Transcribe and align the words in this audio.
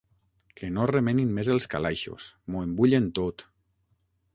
Que 0.61 0.69
no 0.77 0.87
remenin 0.91 1.35
més 1.37 1.53
els 1.57 1.69
calaixos: 1.75 2.33
m'ho 2.49 2.67
embullen 2.71 3.15
tot! 3.23 3.51